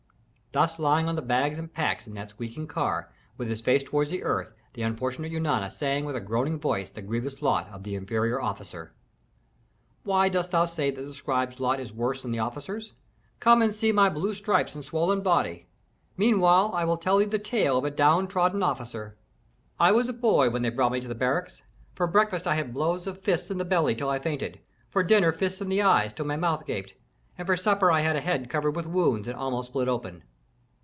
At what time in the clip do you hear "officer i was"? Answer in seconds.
18.61-20.09